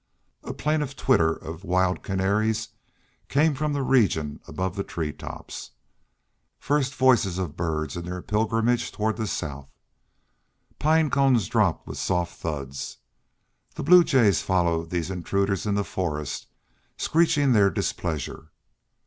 A 0.43 0.51
plaintive 0.51 0.95
twitter 0.95 1.31
of 1.35 1.63
wild 1.63 2.01
canaries 2.01 2.69
came 3.29 3.53
from 3.53 3.73
the 3.73 3.83
region 3.83 4.39
above 4.47 4.75
the 4.75 4.83
treetops 4.83 5.73
first 6.57 6.95
voices 6.95 7.37
of 7.37 7.55
birds 7.55 7.95
in 7.95 8.05
their 8.05 8.23
pilgrimage 8.23 8.91
toward 8.91 9.15
the 9.17 9.27
south. 9.27 9.69
Pine 10.79 11.11
cones 11.11 11.47
dropped 11.47 11.85
with 11.85 11.99
soft 11.99 12.35
thuds. 12.39 12.97
The 13.75 13.83
blue 13.83 14.03
jays 14.03 14.41
followed 14.41 14.89
these 14.89 15.11
intruders 15.11 15.67
in 15.67 15.75
the 15.75 15.83
forest, 15.83 16.47
screeching 16.97 17.51
their 17.53 17.69
displeasure. 17.69 18.49